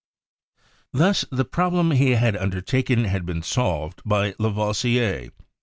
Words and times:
Thus 0.91 1.25
the 1.31 1.45
problem 1.45 1.91
he 1.91 2.13
had 2.15 2.35
undertaken 2.35 3.03
had 3.03 3.23
been 3.23 3.43
solved 3.43 4.01
by 4.03 4.33
Lavoisier. 4.39 5.29